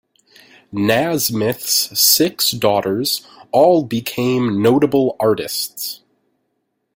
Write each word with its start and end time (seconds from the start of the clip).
Nasmyth's 0.73 1.99
six 1.99 2.49
daughters 2.49 3.23
all 3.51 3.83
became 3.83 4.59
notable 4.59 5.15
artists. 5.19 6.01